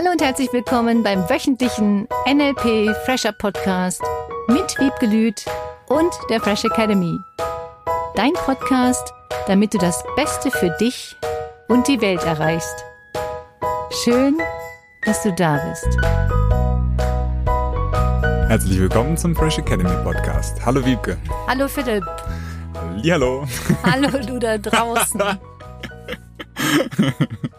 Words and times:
Hallo 0.00 0.12
und 0.12 0.22
herzlich 0.22 0.50
willkommen 0.50 1.02
beim 1.02 1.28
wöchentlichen 1.28 2.08
NLP 2.26 2.96
Fresher 3.04 3.32
Podcast 3.32 4.00
mit 4.48 4.78
Wiebke 4.78 5.04
Lüth 5.04 5.44
und 5.88 6.10
der 6.30 6.40
Fresh 6.40 6.64
Academy. 6.64 7.18
Dein 8.14 8.32
Podcast, 8.32 9.12
damit 9.46 9.74
du 9.74 9.78
das 9.78 10.02
Beste 10.16 10.50
für 10.50 10.70
dich 10.80 11.14
und 11.68 11.86
die 11.86 12.00
Welt 12.00 12.24
erreichst. 12.24 12.82
Schön, 14.02 14.38
dass 15.04 15.22
du 15.22 15.34
da 15.34 15.60
bist. 15.68 15.98
Herzlich 18.48 18.80
willkommen 18.80 19.18
zum 19.18 19.36
Fresh 19.36 19.58
Academy 19.58 20.02
Podcast. 20.02 20.64
Hallo 20.64 20.82
Wiebke. 20.82 21.18
Hallo 21.46 21.68
Philipp. 21.68 22.04
Hallo. 23.04 23.46
Hallo 23.82 24.08
du 24.26 24.38
da 24.38 24.56
draußen. 24.56 25.20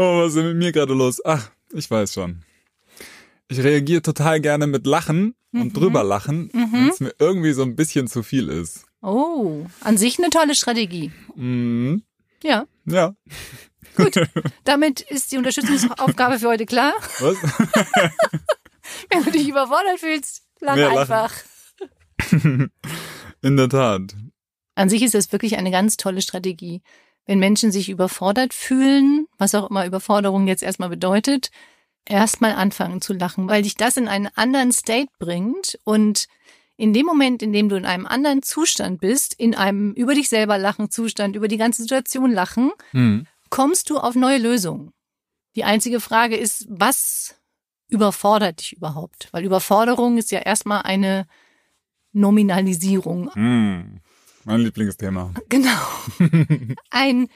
oh, 0.00 0.20
was 0.22 0.28
ist 0.28 0.36
denn 0.36 0.46
mit 0.48 0.56
mir 0.56 0.72
gerade 0.72 0.94
los? 0.94 1.20
Ach, 1.24 1.50
ich 1.72 1.90
weiß 1.90 2.14
schon. 2.14 2.42
Ich 3.48 3.58
reagiere 3.62 4.02
total 4.02 4.40
gerne 4.40 4.66
mit 4.66 4.86
Lachen 4.86 5.34
und 5.52 5.64
Mhm. 5.64 5.72
drüber 5.72 6.04
lachen, 6.04 6.50
wenn 6.52 6.88
es 6.88 7.00
mir 7.00 7.12
irgendwie 7.18 7.52
so 7.52 7.62
ein 7.62 7.74
bisschen 7.76 8.06
zu 8.06 8.22
viel 8.22 8.48
ist. 8.48 8.84
Oh, 9.02 9.66
an 9.80 9.96
sich 9.98 10.18
eine 10.18 10.30
tolle 10.30 10.54
Strategie. 10.54 11.10
Mhm. 11.34 12.02
Ja, 12.42 12.66
Ja. 12.86 13.14
gut. 13.96 14.14
Damit 14.64 15.00
ist 15.00 15.32
die 15.32 15.36
Unterstützungsaufgabe 15.38 16.38
für 16.38 16.48
heute 16.48 16.66
klar. 16.66 16.92
Was? 17.18 17.36
Wenn 19.10 19.24
du 19.24 19.30
dich 19.32 19.48
überfordert 19.48 19.98
fühlst, 19.98 20.42
lach 20.60 20.76
einfach. 20.76 21.32
In 23.42 23.56
der 23.56 23.68
Tat. 23.68 24.14
An 24.74 24.88
sich 24.88 25.02
ist 25.02 25.14
das 25.14 25.32
wirklich 25.32 25.56
eine 25.58 25.70
ganz 25.70 25.96
tolle 25.96 26.22
Strategie. 26.22 26.82
Wenn 27.30 27.38
Menschen 27.38 27.70
sich 27.70 27.88
überfordert 27.88 28.52
fühlen, 28.52 29.28
was 29.38 29.54
auch 29.54 29.70
immer 29.70 29.86
Überforderung 29.86 30.48
jetzt 30.48 30.64
erstmal 30.64 30.88
bedeutet, 30.88 31.52
erstmal 32.04 32.54
anfangen 32.54 33.00
zu 33.00 33.12
lachen, 33.12 33.48
weil 33.48 33.62
dich 33.62 33.76
das 33.76 33.96
in 33.96 34.08
einen 34.08 34.26
anderen 34.34 34.72
State 34.72 35.12
bringt 35.20 35.78
und 35.84 36.26
in 36.76 36.92
dem 36.92 37.06
Moment, 37.06 37.40
in 37.40 37.52
dem 37.52 37.68
du 37.68 37.76
in 37.76 37.86
einem 37.86 38.06
anderen 38.06 38.42
Zustand 38.42 39.00
bist, 39.00 39.34
in 39.34 39.54
einem 39.54 39.92
über 39.92 40.14
dich 40.14 40.28
selber 40.28 40.58
lachen 40.58 40.90
Zustand, 40.90 41.36
über 41.36 41.46
die 41.46 41.56
ganze 41.56 41.82
Situation 41.82 42.32
lachen, 42.32 42.72
Hm. 42.90 43.28
kommst 43.48 43.90
du 43.90 43.98
auf 43.98 44.16
neue 44.16 44.38
Lösungen. 44.38 44.92
Die 45.54 45.62
einzige 45.62 46.00
Frage 46.00 46.36
ist, 46.36 46.66
was 46.68 47.36
überfordert 47.86 48.58
dich 48.60 48.72
überhaupt? 48.72 49.28
Weil 49.30 49.44
Überforderung 49.44 50.18
ist 50.18 50.32
ja 50.32 50.40
erstmal 50.40 50.82
eine 50.82 51.28
Nominalisierung. 52.10 53.32
Hm. 53.34 54.00
Mein 54.44 54.60
Lieblingsthema. 54.60 55.34
Genau. 55.48 55.86
Ein, 56.90 57.28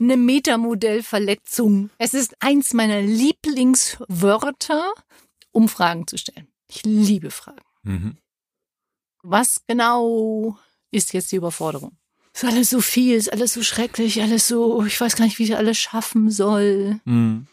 eine 0.00 0.16
Metamodellverletzung. 0.16 1.90
Es 1.98 2.14
ist 2.14 2.36
eins 2.40 2.72
meiner 2.74 3.02
Lieblingswörter, 3.02 4.92
um 5.50 5.68
Fragen 5.68 6.06
zu 6.06 6.16
stellen. 6.18 6.48
Ich 6.68 6.84
liebe 6.84 7.30
Fragen. 7.30 7.64
Mhm. 7.82 8.16
Was 9.22 9.62
genau 9.66 10.58
ist 10.90 11.12
jetzt 11.12 11.32
die 11.32 11.36
Überforderung? 11.36 11.96
Ist 12.34 12.44
alles 12.44 12.70
so 12.70 12.80
viel, 12.80 13.14
ist 13.16 13.32
alles 13.32 13.54
so 13.54 13.62
schrecklich, 13.62 14.20
alles 14.20 14.48
so, 14.48 14.84
ich 14.84 15.00
weiß 15.00 15.16
gar 15.16 15.24
nicht, 15.24 15.38
wie 15.38 15.44
ich 15.44 15.56
alles 15.56 15.78
schaffen 15.78 16.30
soll. 16.30 17.00
Hm. 17.04 17.46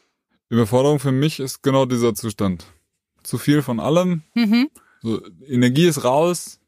Überforderung 0.50 1.00
für 1.00 1.12
mich 1.12 1.40
ist 1.40 1.62
genau 1.62 1.86
dieser 1.86 2.16
Zustand. 2.16 2.66
Zu 3.24 3.38
viel 3.38 3.62
von 3.62 3.80
allem. 3.80 4.24
Mhm. 4.34 4.70
So, 5.02 5.22
Energie 5.48 5.86
ist 5.86 6.04
raus. 6.04 6.60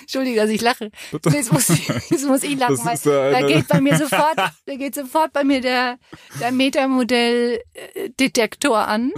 Entschuldige, 0.00 0.40
dass 0.40 0.50
ich 0.50 0.60
lache. 0.60 0.90
Jetzt 1.32 1.52
muss 1.52 1.70
ich, 1.70 1.86
jetzt 2.10 2.26
muss 2.26 2.42
ich 2.42 2.58
lachen, 2.58 2.84
weil 2.84 2.98
da 3.32 3.46
geht 3.46 3.68
bei 3.68 3.80
mir 3.80 3.96
sofort, 3.96 4.36
da 4.36 4.50
geht 4.74 4.94
sofort 4.94 5.32
bei 5.32 5.44
mir 5.44 5.60
der, 5.60 5.98
der 6.40 6.50
Metamodell-Detektor 6.52 8.78
an. 8.78 9.12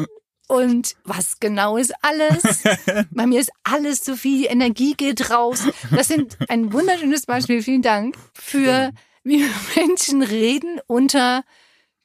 Und 0.49 0.97
was 1.05 1.41
genau 1.41 1.77
ist 1.77 1.93
alles? 2.01 2.63
Bei 3.11 3.27
mir 3.27 3.39
ist 3.39 3.53
alles 3.65 4.01
zu 4.01 4.17
viel, 4.17 4.39
die 4.39 4.47
Energie 4.47 4.95
geht 4.95 5.31
raus. 5.31 5.65
Das 5.95 6.09
sind 6.09 6.39
ein 6.49 6.73
wunderschönes 6.73 7.27
Beispiel, 7.27 7.63
vielen 7.63 7.83
Dank, 7.83 8.17
für 8.33 8.93
wie 9.25 9.45
Menschen 9.77 10.23
reden 10.23 10.81
unter 10.87 11.45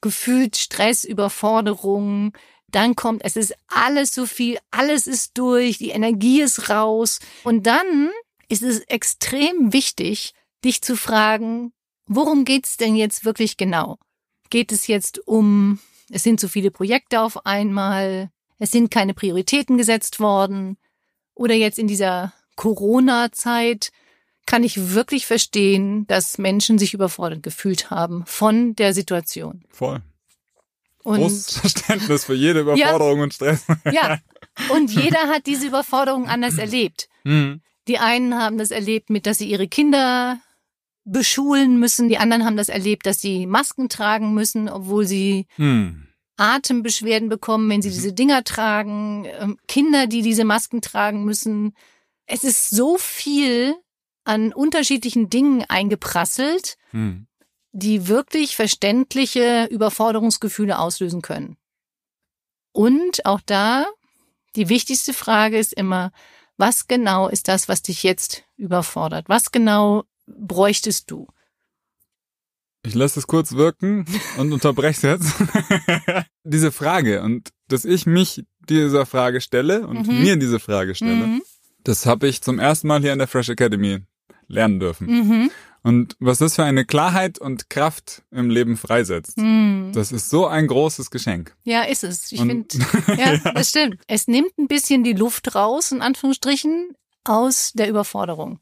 gefühlt 0.01 0.57
Stress, 0.57 1.05
Überforderung. 1.05 2.33
Dann 2.67 2.95
kommt, 2.95 3.23
es 3.23 3.37
ist 3.37 3.55
alles 3.67 4.11
zu 4.11 4.27
viel, 4.27 4.57
alles 4.71 5.07
ist 5.07 5.37
durch, 5.37 5.77
die 5.77 5.91
Energie 5.91 6.41
ist 6.41 6.69
raus. 6.69 7.19
Und 7.43 7.65
dann 7.65 8.09
ist 8.49 8.63
es 8.63 8.79
extrem 8.81 9.73
wichtig, 9.73 10.33
dich 10.63 10.81
zu 10.81 10.95
fragen, 10.95 11.73
worum 12.07 12.45
geht's 12.45 12.77
denn 12.77 12.95
jetzt 12.95 13.25
wirklich 13.25 13.57
genau? 13.57 13.97
Geht 14.49 14.71
es 14.71 14.87
jetzt 14.87 15.19
um, 15.27 15.79
es 16.09 16.23
sind 16.23 16.39
zu 16.39 16.47
viele 16.47 16.71
Projekte 16.71 17.21
auf 17.21 17.45
einmal, 17.45 18.29
es 18.59 18.71
sind 18.71 18.91
keine 18.91 19.13
Prioritäten 19.13 19.77
gesetzt 19.77 20.19
worden 20.19 20.77
oder 21.33 21.55
jetzt 21.55 21.79
in 21.79 21.87
dieser 21.87 22.33
Corona-Zeit 22.55 23.91
kann 24.45 24.63
ich 24.63 24.93
wirklich 24.93 25.25
verstehen, 25.25 26.05
dass 26.07 26.37
Menschen 26.37 26.77
sich 26.77 26.93
überfordert 26.93 27.43
gefühlt 27.43 27.89
haben 27.89 28.25
von 28.25 28.75
der 28.75 28.93
Situation. 28.93 29.63
Voll. 29.69 30.01
Und 31.03 31.19
Großes 31.19 31.59
Verständnis 31.59 32.25
für 32.25 32.33
jede 32.33 32.59
Überforderung 32.61 33.21
und 33.21 33.33
Stress. 33.33 33.65
ja, 33.91 34.19
und 34.69 34.91
jeder 34.91 35.27
hat 35.27 35.45
diese 35.45 35.67
Überforderung 35.67 36.27
anders 36.27 36.57
erlebt. 36.57 37.09
Hm. 37.23 37.61
Die 37.87 37.99
einen 37.99 38.35
haben 38.37 38.57
das 38.57 38.71
erlebt 38.71 39.09
mit, 39.09 39.25
dass 39.25 39.37
sie 39.39 39.49
ihre 39.49 39.67
Kinder 39.67 40.39
beschulen 41.05 41.79
müssen. 41.79 42.07
Die 42.07 42.17
anderen 42.17 42.45
haben 42.45 42.55
das 42.57 42.69
erlebt, 42.69 43.05
dass 43.05 43.19
sie 43.19 43.45
Masken 43.45 43.89
tragen 43.89 44.33
müssen, 44.33 44.69
obwohl 44.69 45.05
sie 45.05 45.47
Hm. 45.55 46.07
Atembeschwerden 46.37 47.29
bekommen, 47.29 47.69
wenn 47.69 47.81
sie 47.81 47.89
diese 47.91 48.13
Dinger 48.13 48.43
tragen. 48.43 49.25
Ähm, 49.39 49.57
Kinder, 49.67 50.07
die 50.07 50.21
diese 50.21 50.45
Masken 50.45 50.81
tragen 50.81 51.25
müssen. 51.25 51.75
Es 52.25 52.43
ist 52.43 52.69
so 52.69 52.97
viel 52.97 53.75
an 54.23 54.53
unterschiedlichen 54.53 55.29
Dingen 55.29 55.65
eingeprasselt, 55.67 56.77
Hm. 56.91 57.27
die 57.73 58.07
wirklich 58.07 58.55
verständliche 58.55 59.67
Überforderungsgefühle 59.69 60.79
auslösen 60.79 61.21
können. 61.21 61.57
Und 62.71 63.25
auch 63.25 63.41
da, 63.45 63.85
die 64.55 64.69
wichtigste 64.69 65.13
Frage 65.13 65.59
ist 65.59 65.73
immer, 65.73 66.11
was 66.57 66.87
genau 66.87 67.27
ist 67.29 67.47
das, 67.47 67.67
was 67.67 67.81
dich 67.81 68.03
jetzt 68.03 68.43
überfordert? 68.57 69.27
Was 69.29 69.51
genau 69.51 70.03
bräuchtest 70.27 71.09
du? 71.11 71.27
Ich 72.85 72.95
lasse 72.95 73.19
es 73.19 73.27
kurz 73.27 73.53
wirken 73.53 74.05
und 74.37 74.51
unterbreche 74.51 75.07
jetzt. 75.07 75.33
diese 76.43 76.71
Frage 76.71 77.21
und 77.21 77.49
dass 77.69 77.85
ich 77.85 78.05
mich 78.05 78.43
dieser 78.69 79.05
Frage 79.05 79.39
stelle 79.41 79.87
und 79.87 80.07
Mhm. 80.07 80.21
mir 80.21 80.35
diese 80.35 80.59
Frage 80.59 80.93
stelle, 80.95 81.27
Mhm. 81.27 81.41
das 81.83 82.05
habe 82.05 82.27
ich 82.27 82.41
zum 82.41 82.59
ersten 82.59 82.87
Mal 82.87 83.01
hier 83.01 83.13
in 83.13 83.19
der 83.19 83.27
Fresh 83.27 83.49
Academy 83.49 83.99
lernen 84.47 84.79
dürfen. 84.79 85.07
Mhm. 85.07 85.51
Und 85.85 86.15
was 86.19 86.37
das 86.37 86.55
für 86.55 86.63
eine 86.63 86.85
Klarheit 86.85 87.39
und 87.39 87.69
Kraft 87.69 88.23
im 88.31 88.49
Leben 88.49 88.77
freisetzt, 88.77 89.37
Mhm. 89.37 89.91
das 89.93 90.11
ist 90.13 90.29
so 90.29 90.47
ein 90.47 90.67
großes 90.67 91.11
Geschenk. 91.11 91.55
Ja, 91.63 91.83
ist 91.83 92.03
es. 92.05 92.31
Ich 92.31 92.39
finde, 92.39 92.67
ja, 93.17 93.37
das 93.53 93.69
stimmt. 93.69 93.97
Es 94.07 94.27
nimmt 94.27 94.57
ein 94.57 94.67
bisschen 94.67 95.03
die 95.03 95.11
Luft 95.13 95.55
raus, 95.55 95.91
in 95.91 96.01
Anführungsstrichen, 96.01 96.95
aus 97.25 97.73
der 97.73 97.89
Überforderung. 97.89 98.59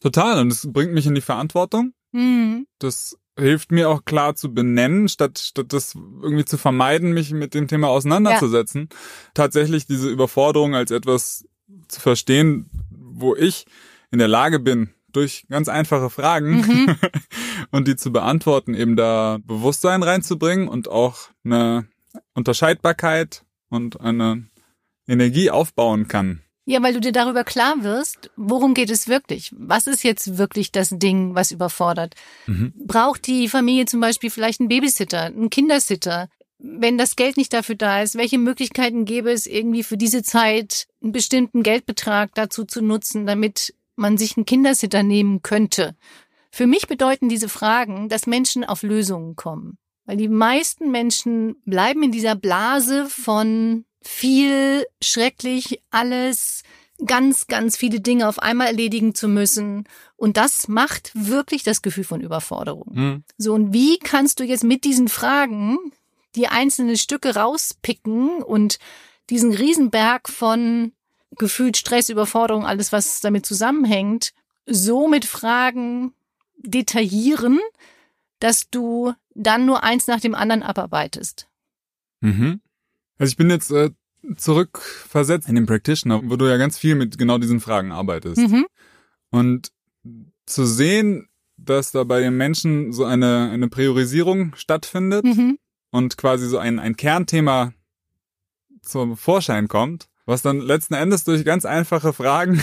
Total. 0.00 0.40
Und 0.40 0.52
es 0.52 0.70
bringt 0.70 0.92
mich 0.92 1.06
in 1.06 1.14
die 1.14 1.20
Verantwortung. 1.20 1.92
Mhm. 2.12 2.66
Das 2.78 3.16
hilft 3.38 3.70
mir 3.72 3.88
auch 3.88 4.04
klar 4.04 4.34
zu 4.34 4.52
benennen, 4.52 5.08
statt, 5.08 5.38
statt 5.38 5.72
das 5.72 5.94
irgendwie 5.94 6.44
zu 6.44 6.58
vermeiden, 6.58 7.12
mich 7.12 7.30
mit 7.32 7.54
dem 7.54 7.68
Thema 7.68 7.88
auseinanderzusetzen. 7.88 8.88
Tatsächlich 9.34 9.86
diese 9.86 10.08
Überforderung 10.10 10.74
als 10.74 10.90
etwas 10.90 11.46
zu 11.88 12.00
verstehen, 12.00 12.68
wo 12.90 13.34
ich 13.36 13.64
in 14.10 14.18
der 14.18 14.28
Lage 14.28 14.58
bin, 14.58 14.90
durch 15.12 15.46
ganz 15.48 15.68
einfache 15.68 16.10
Fragen 16.10 16.60
Mhm. 16.60 16.96
und 17.70 17.88
die 17.88 17.96
zu 17.96 18.12
beantworten, 18.12 18.74
eben 18.74 18.96
da 18.96 19.38
Bewusstsein 19.44 20.02
reinzubringen 20.02 20.68
und 20.68 20.88
auch 20.88 21.30
eine 21.44 21.86
Unterscheidbarkeit 22.34 23.44
und 23.70 24.00
eine 24.00 24.46
Energie 25.06 25.50
aufbauen 25.50 26.08
kann. 26.08 26.42
Ja, 26.66 26.82
weil 26.82 26.92
du 26.92 27.00
dir 27.00 27.12
darüber 27.12 27.44
klar 27.44 27.82
wirst, 27.82 28.30
worum 28.36 28.74
geht 28.74 28.90
es 28.90 29.08
wirklich? 29.08 29.54
Was 29.56 29.86
ist 29.86 30.04
jetzt 30.04 30.36
wirklich 30.36 30.70
das 30.70 30.90
Ding, 30.90 31.34
was 31.34 31.50
überfordert? 31.50 32.14
Mhm. 32.46 32.74
Braucht 32.76 33.26
die 33.26 33.48
Familie 33.48 33.86
zum 33.86 34.00
Beispiel 34.00 34.28
vielleicht 34.28 34.60
einen 34.60 34.68
Babysitter, 34.68 35.22
einen 35.22 35.48
Kindersitter? 35.48 36.28
Wenn 36.58 36.98
das 36.98 37.16
Geld 37.16 37.38
nicht 37.38 37.54
dafür 37.54 37.76
da 37.76 38.02
ist, 38.02 38.16
welche 38.16 38.36
Möglichkeiten 38.36 39.06
gäbe 39.06 39.30
es 39.30 39.46
irgendwie 39.46 39.82
für 39.82 39.96
diese 39.96 40.22
Zeit, 40.22 40.88
einen 41.02 41.12
bestimmten 41.12 41.62
Geldbetrag 41.62 42.34
dazu 42.34 42.64
zu 42.64 42.82
nutzen, 42.82 43.24
damit 43.24 43.72
man 43.98 44.16
sich 44.16 44.36
einen 44.36 44.46
Kindersitter 44.46 45.02
nehmen 45.02 45.42
könnte? 45.42 45.96
Für 46.50 46.66
mich 46.66 46.86
bedeuten 46.86 47.28
diese 47.28 47.48
Fragen, 47.48 48.08
dass 48.08 48.26
Menschen 48.26 48.64
auf 48.64 48.82
Lösungen 48.82 49.36
kommen. 49.36 49.78
Weil 50.06 50.16
die 50.16 50.28
meisten 50.28 50.90
Menschen 50.90 51.56
bleiben 51.66 52.02
in 52.02 52.12
dieser 52.12 52.34
Blase 52.34 53.06
von 53.10 53.84
viel 54.00 54.86
schrecklich, 55.02 55.82
alles, 55.90 56.62
ganz, 57.06 57.46
ganz 57.46 57.76
viele 57.76 58.00
Dinge 58.00 58.28
auf 58.28 58.38
einmal 58.38 58.68
erledigen 58.68 59.14
zu 59.14 59.28
müssen. 59.28 59.84
Und 60.16 60.36
das 60.36 60.68
macht 60.68 61.12
wirklich 61.14 61.62
das 61.62 61.82
Gefühl 61.82 62.04
von 62.04 62.20
Überforderung. 62.20 62.94
Hm. 62.94 63.24
So, 63.36 63.54
und 63.54 63.72
wie 63.72 63.98
kannst 63.98 64.40
du 64.40 64.44
jetzt 64.44 64.64
mit 64.64 64.84
diesen 64.84 65.08
Fragen 65.08 65.78
die 66.34 66.48
einzelnen 66.48 66.96
Stücke 66.96 67.34
rauspicken 67.34 68.42
und 68.42 68.78
diesen 69.30 69.52
Riesenberg 69.52 70.28
von 70.28 70.92
gefühlt 71.36 71.76
Stress, 71.76 72.08
Überforderung, 72.08 72.64
alles, 72.64 72.92
was 72.92 73.20
damit 73.20 73.46
zusammenhängt, 73.46 74.32
so 74.66 75.08
mit 75.08 75.24
Fragen 75.24 76.12
detaillieren, 76.58 77.60
dass 78.40 78.70
du 78.70 79.14
dann 79.34 79.66
nur 79.66 79.82
eins 79.82 80.06
nach 80.06 80.20
dem 80.20 80.34
anderen 80.34 80.62
abarbeitest. 80.62 81.48
Mhm. 82.20 82.60
Also 83.18 83.32
ich 83.32 83.36
bin 83.36 83.50
jetzt 83.50 83.70
äh, 83.70 83.90
zurückversetzt 84.36 85.48
in 85.48 85.54
den 85.54 85.66
Practitioner, 85.66 86.20
wo 86.24 86.36
du 86.36 86.46
ja 86.46 86.56
ganz 86.56 86.78
viel 86.78 86.94
mit 86.94 87.18
genau 87.18 87.38
diesen 87.38 87.60
Fragen 87.60 87.92
arbeitest. 87.92 88.38
Mhm. 88.38 88.66
Und 89.30 89.72
zu 90.46 90.66
sehen, 90.66 91.28
dass 91.56 91.92
da 91.92 92.04
bei 92.04 92.20
den 92.20 92.36
Menschen 92.36 92.92
so 92.92 93.04
eine, 93.04 93.50
eine 93.50 93.68
Priorisierung 93.68 94.54
stattfindet 94.54 95.24
mhm. 95.24 95.58
und 95.90 96.16
quasi 96.16 96.48
so 96.48 96.58
ein, 96.58 96.78
ein 96.78 96.96
Kernthema 96.96 97.72
zum 98.80 99.16
Vorschein 99.16 99.68
kommt, 99.68 100.08
was 100.28 100.42
dann 100.42 100.60
letzten 100.60 100.92
Endes 100.92 101.24
durch 101.24 101.44
ganz 101.44 101.64
einfache 101.64 102.12
Fragen 102.12 102.62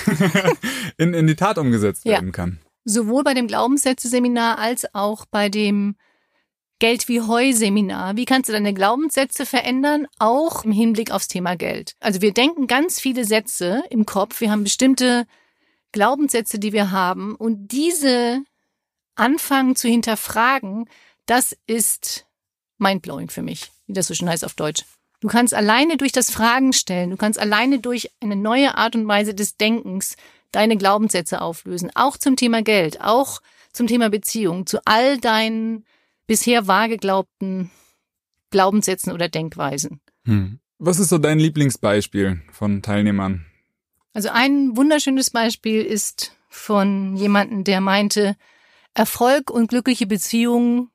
in, 0.97 1.15
in 1.15 1.25
die 1.25 1.35
Tat 1.35 1.57
umgesetzt 1.57 2.05
werden 2.05 2.31
kann. 2.31 2.59
Sowohl 2.83 3.23
bei 3.23 3.33
dem 3.33 3.47
Glaubenssätze-Seminar 3.47 4.59
als 4.59 4.93
auch 4.93 5.25
bei 5.25 5.49
dem 5.49 5.95
Geld 6.77 7.07
wie 7.07 7.21
Heu-Seminar. 7.21 8.17
Wie 8.17 8.25
kannst 8.25 8.49
du 8.49 8.53
deine 8.53 8.75
Glaubenssätze 8.75 9.47
verändern, 9.47 10.05
auch 10.19 10.63
im 10.63 10.71
Hinblick 10.71 11.09
aufs 11.09 11.27
Thema 11.27 11.55
Geld? 11.55 11.95
Also 11.99 12.21
wir 12.21 12.33
denken 12.33 12.67
ganz 12.67 12.99
viele 12.99 13.25
Sätze 13.25 13.81
im 13.89 14.05
Kopf. 14.05 14.41
Wir 14.41 14.51
haben 14.51 14.63
bestimmte 14.63 15.25
Glaubenssätze, 15.91 16.59
die 16.59 16.71
wir 16.71 16.91
haben. 16.91 17.35
Und 17.35 17.71
diese 17.71 18.43
anfangen 19.15 19.75
zu 19.75 19.87
hinterfragen, 19.87 20.87
das 21.25 21.57
ist 21.65 22.27
mindblowing 22.77 23.29
für 23.29 23.41
mich, 23.41 23.71
wie 23.87 23.93
das 23.93 24.05
so 24.05 24.13
schön 24.13 24.29
heißt 24.29 24.45
auf 24.45 24.53
Deutsch. 24.53 24.83
Du 25.21 25.27
kannst 25.27 25.53
alleine 25.53 25.97
durch 25.97 26.11
das 26.11 26.31
Fragen 26.31 26.73
stellen, 26.73 27.09
du 27.09 27.17
kannst 27.17 27.39
alleine 27.39 27.79
durch 27.79 28.11
eine 28.21 28.35
neue 28.35 28.77
Art 28.77 28.95
und 28.95 29.07
Weise 29.07 29.33
des 29.33 29.57
Denkens 29.57 30.17
deine 30.51 30.77
Glaubenssätze 30.77 31.41
auflösen, 31.41 31.91
auch 31.95 32.17
zum 32.17 32.35
Thema 32.35 32.61
Geld, 32.61 33.01
auch 33.01 33.41
zum 33.71 33.87
Thema 33.87 34.09
Beziehung, 34.09 34.65
zu 34.65 34.79
all 34.85 35.17
deinen 35.17 35.85
bisher 36.27 36.67
wahrgeglaubten 36.67 37.71
Glaubenssätzen 38.49 39.11
oder 39.11 39.29
Denkweisen. 39.29 39.99
Hm. 40.25 40.59
Was 40.77 40.99
ist 40.99 41.09
so 41.09 41.17
dein 41.17 41.39
Lieblingsbeispiel 41.39 42.41
von 42.51 42.81
Teilnehmern? 42.81 43.45
Also 44.13 44.29
ein 44.29 44.75
wunderschönes 44.77 45.29
Beispiel 45.29 45.81
ist 45.83 46.35
von 46.49 47.15
jemandem, 47.15 47.63
der 47.63 47.81
meinte, 47.81 48.35
Erfolg 48.93 49.51
und 49.51 49.67
glückliche 49.67 50.07
Beziehungen 50.07 50.89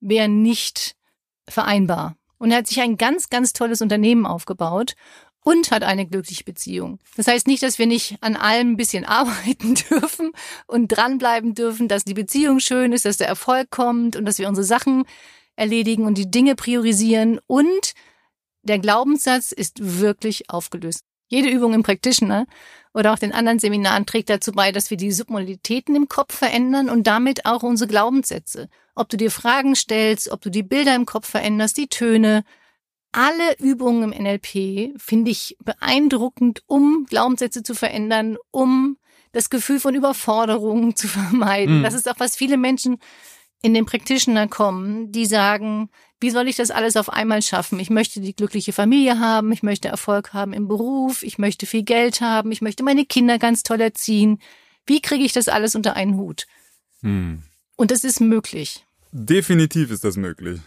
wären 0.00 0.42
nicht 0.42 0.94
vereinbar. 1.48 2.16
Und 2.38 2.50
er 2.50 2.58
hat 2.58 2.66
sich 2.66 2.80
ein 2.80 2.96
ganz, 2.96 3.30
ganz 3.30 3.52
tolles 3.52 3.80
Unternehmen 3.80 4.26
aufgebaut 4.26 4.94
und 5.40 5.70
hat 5.70 5.84
eine 5.84 6.06
glückliche 6.06 6.42
Beziehung. 6.42 6.98
Das 7.16 7.28
heißt 7.28 7.46
nicht, 7.46 7.62
dass 7.62 7.78
wir 7.78 7.86
nicht 7.86 8.16
an 8.20 8.34
allem 8.34 8.72
ein 8.72 8.76
bisschen 8.76 9.04
arbeiten 9.06 9.74
dürfen 9.74 10.32
und 10.66 10.88
dranbleiben 10.88 11.54
dürfen, 11.54 11.88
dass 11.88 12.04
die 12.04 12.14
Beziehung 12.14 12.58
schön 12.58 12.92
ist, 12.92 13.04
dass 13.04 13.16
der 13.16 13.28
Erfolg 13.28 13.70
kommt 13.70 14.16
und 14.16 14.24
dass 14.24 14.38
wir 14.38 14.48
unsere 14.48 14.66
Sachen 14.66 15.04
erledigen 15.54 16.04
und 16.04 16.18
die 16.18 16.30
Dinge 16.30 16.56
priorisieren 16.56 17.40
und 17.46 17.92
der 18.62 18.80
Glaubenssatz 18.80 19.52
ist 19.52 20.00
wirklich 20.00 20.50
aufgelöst. 20.50 21.04
Jede 21.28 21.48
Übung 21.48 21.74
im 21.74 21.82
Practitioner 21.82 22.46
oder 22.94 23.12
auch 23.12 23.18
den 23.18 23.32
anderen 23.32 23.58
Seminaren 23.58 24.06
trägt 24.06 24.30
dazu 24.30 24.52
bei, 24.52 24.72
dass 24.72 24.90
wir 24.90 24.96
die 24.96 25.12
Submodalitäten 25.12 25.94
im 25.94 26.08
Kopf 26.08 26.34
verändern 26.34 26.88
und 26.88 27.06
damit 27.06 27.44
auch 27.44 27.62
unsere 27.62 27.88
Glaubenssätze. 27.88 28.68
Ob 28.94 29.08
du 29.08 29.16
dir 29.16 29.30
Fragen 29.30 29.74
stellst, 29.74 30.30
ob 30.30 30.40
du 30.40 30.50
die 30.50 30.62
Bilder 30.62 30.94
im 30.94 31.04
Kopf 31.04 31.28
veränderst, 31.28 31.76
die 31.76 31.88
Töne, 31.88 32.44
alle 33.12 33.56
Übungen 33.58 34.12
im 34.12 34.22
NLP 34.24 34.92
finde 35.00 35.30
ich 35.30 35.56
beeindruckend, 35.64 36.62
um 36.66 37.06
Glaubenssätze 37.08 37.62
zu 37.62 37.74
verändern, 37.74 38.36
um 38.50 38.98
das 39.32 39.50
Gefühl 39.50 39.80
von 39.80 39.94
Überforderung 39.94 40.96
zu 40.96 41.08
vermeiden. 41.08 41.78
Mhm. 41.78 41.82
Das 41.82 41.94
ist 41.94 42.08
auch, 42.08 42.18
was 42.18 42.36
viele 42.36 42.56
Menschen 42.56 42.98
in 43.62 43.74
den 43.74 43.86
Practitioner 43.86 44.48
kommen, 44.48 45.12
die 45.12 45.26
sagen, 45.26 45.90
wie 46.20 46.30
soll 46.30 46.48
ich 46.48 46.56
das 46.56 46.70
alles 46.70 46.96
auf 46.96 47.10
einmal 47.10 47.42
schaffen? 47.42 47.78
Ich 47.78 47.90
möchte 47.90 48.20
die 48.20 48.34
glückliche 48.34 48.72
Familie 48.72 49.18
haben, 49.18 49.52
ich 49.52 49.62
möchte 49.62 49.88
Erfolg 49.88 50.32
haben 50.32 50.52
im 50.52 50.68
Beruf, 50.68 51.22
ich 51.22 51.38
möchte 51.38 51.66
viel 51.66 51.82
Geld 51.82 52.20
haben, 52.20 52.52
ich 52.52 52.62
möchte 52.62 52.82
meine 52.82 53.04
Kinder 53.04 53.38
ganz 53.38 53.62
toll 53.62 53.80
erziehen. 53.80 54.40
Wie 54.86 55.00
kriege 55.00 55.24
ich 55.24 55.32
das 55.32 55.48
alles 55.48 55.74
unter 55.74 55.94
einen 55.94 56.16
Hut? 56.16 56.46
Mhm. 57.02 57.42
Und 57.76 57.90
das 57.90 58.04
ist 58.04 58.20
möglich. 58.20 58.86
Definitiv 59.12 59.90
ist 59.90 60.04
das 60.04 60.16
möglich. 60.16 60.60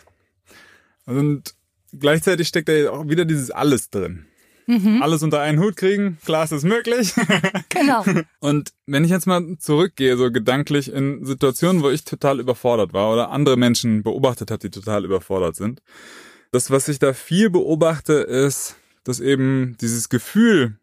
Und 1.06 1.56
gleichzeitig 1.92 2.48
steckt 2.48 2.70
da 2.70 2.74
ja 2.74 2.92
auch 2.92 3.08
wieder 3.08 3.26
dieses 3.26 3.50
Alles 3.50 3.90
drin. 3.90 4.26
Mhm. 4.70 5.02
Alles 5.02 5.24
unter 5.24 5.42
einen 5.42 5.60
Hut 5.60 5.78
kriegen, 5.78 6.20
klar 6.24 6.44
ist 6.44 6.52
es 6.52 6.64
möglich. 6.64 7.14
Genau. 7.70 8.04
Und 8.40 8.72
wenn 8.88 9.04
ich 9.04 9.10
jetzt 9.10 9.26
mal 9.26 9.58
zurückgehe, 9.58 10.18
so 10.18 10.32
gedanklich 10.32 10.92
in 10.92 11.24
Situationen, 11.26 11.82
wo 11.82 11.90
ich 11.90 12.04
total 12.04 12.40
überfordert 12.40 12.94
war 12.94 13.12
oder 13.12 13.32
andere 13.32 13.58
Menschen 13.58 14.04
beobachtet 14.04 14.52
habe, 14.52 14.60
die 14.60 14.70
total 14.70 15.06
überfordert 15.06 15.56
sind, 15.56 15.82
das, 16.52 16.72
was 16.72 16.88
ich 16.88 17.00
da 17.00 17.14
viel 17.14 17.50
beobachte, 17.50 18.14
ist, 18.14 18.76
dass 19.04 19.20
eben 19.20 19.78
dieses 19.82 20.10
Gefühl, 20.10 20.78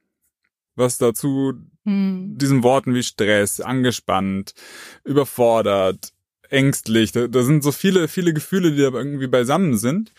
was 0.74 0.98
dazu 0.98 1.54
mhm. 1.84 2.38
diesen 2.38 2.62
Worten 2.62 2.94
wie 2.94 3.02
Stress, 3.02 3.60
angespannt, 3.60 4.54
überfordert, 5.04 6.12
ängstlich, 6.48 7.12
da, 7.12 7.26
da 7.26 7.42
sind 7.42 7.62
so 7.62 7.72
viele, 7.72 8.08
viele 8.08 8.32
Gefühle, 8.32 8.72
die 8.72 8.82
da 8.82 8.90
irgendwie 8.90 9.28
beisammen 9.28 9.76
sind. 9.76 10.12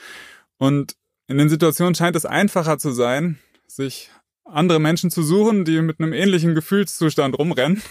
Und 0.57 0.95
in 1.27 1.37
den 1.37 1.49
Situationen 1.49 1.95
scheint 1.95 2.15
es 2.15 2.25
einfacher 2.25 2.77
zu 2.77 2.91
sein, 2.91 3.39
sich 3.67 4.09
andere 4.49 4.79
Menschen 4.79 5.11
zu 5.11 5.23
suchen, 5.23 5.65
die 5.65 5.81
mit 5.81 5.99
einem 5.99 6.13
ähnlichen 6.13 6.55
Gefühlszustand 6.55 7.37
rumrennen 7.37 7.81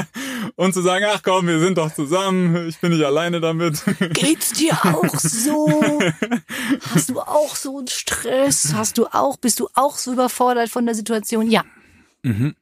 und 0.56 0.74
zu 0.74 0.82
sagen, 0.82 1.06
ach 1.08 1.22
komm, 1.22 1.46
wir 1.46 1.58
sind 1.58 1.78
doch 1.78 1.92
zusammen, 1.92 2.68
ich 2.68 2.78
bin 2.80 2.92
nicht 2.92 3.04
alleine 3.04 3.40
damit. 3.40 3.82
Geht's 4.12 4.52
dir 4.52 4.74
auch 4.84 5.18
so? 5.18 6.00
Hast 6.94 7.08
du 7.08 7.20
auch 7.20 7.56
so 7.56 7.78
einen 7.78 7.88
Stress? 7.88 8.74
Hast 8.74 8.98
du 8.98 9.06
auch, 9.06 9.36
bist 9.36 9.60
du 9.60 9.68
auch 9.74 9.96
so 9.96 10.12
überfordert 10.12 10.68
von 10.68 10.84
der 10.84 10.94
Situation? 10.94 11.50
Ja. 11.50 11.64
Mhm. 12.22 12.54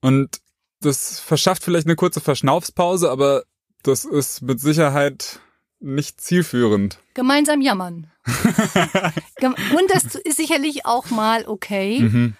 Und 0.00 0.40
das 0.80 1.20
verschafft 1.20 1.62
vielleicht 1.62 1.86
eine 1.86 1.96
kurze 1.96 2.20
Verschnaufspause, 2.20 3.10
aber 3.10 3.44
das 3.82 4.04
ist 4.04 4.42
mit 4.42 4.60
Sicherheit 4.60 5.40
nicht 5.80 6.20
zielführend. 6.20 6.98
Gemeinsam 7.14 7.60
jammern. 7.60 8.10
Und 9.40 9.90
das 9.90 10.14
ist 10.14 10.36
sicherlich 10.36 10.86
auch 10.86 11.10
mal 11.10 11.46
okay. 11.46 12.00
Mhm. 12.00 12.36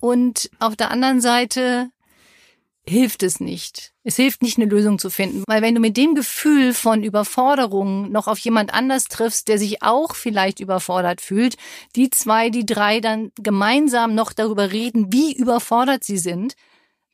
Und 0.00 0.50
auf 0.58 0.76
der 0.76 0.90
anderen 0.90 1.20
Seite 1.20 1.90
hilft 2.86 3.22
es 3.22 3.40
nicht. 3.40 3.92
Es 4.02 4.16
hilft 4.16 4.42
nicht, 4.42 4.58
eine 4.58 4.68
Lösung 4.68 4.98
zu 4.98 5.10
finden. 5.10 5.44
Weil 5.46 5.62
wenn 5.62 5.74
du 5.74 5.80
mit 5.80 5.96
dem 5.96 6.14
Gefühl 6.14 6.74
von 6.74 7.04
Überforderung 7.04 8.10
noch 8.10 8.26
auf 8.26 8.38
jemand 8.38 8.74
anders 8.74 9.04
triffst, 9.04 9.48
der 9.48 9.58
sich 9.58 9.82
auch 9.82 10.14
vielleicht 10.14 10.60
überfordert 10.60 11.20
fühlt, 11.20 11.56
die 11.94 12.10
zwei, 12.10 12.50
die 12.50 12.66
drei 12.66 13.00
dann 13.00 13.30
gemeinsam 13.36 14.14
noch 14.14 14.32
darüber 14.32 14.72
reden, 14.72 15.12
wie 15.12 15.36
überfordert 15.36 16.02
sie 16.02 16.18
sind, 16.18 16.54